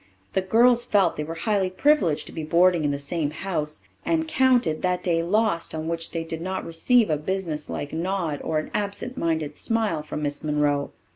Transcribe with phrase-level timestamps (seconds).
[0.33, 4.27] The girls felt they were highly privileged to be boarding in the same house, and
[4.27, 8.71] counted that day lost on which they did not receive a businesslike nod or an
[8.73, 10.89] absent minded smile from Miss Monroe.